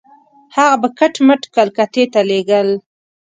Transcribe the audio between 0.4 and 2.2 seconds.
هغه به کټ مټ کلکتې